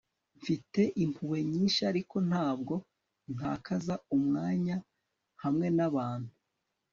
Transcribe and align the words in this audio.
mfite 0.39 0.81
impuhwe 1.03 1.39
nyinshi, 1.51 1.79
ariko 1.91 2.15
ntabwo 2.29 2.73
ntakaza 3.35 3.95
umwanya 4.15 4.75
hamwe 5.43 5.67
n'abantu 5.77 6.31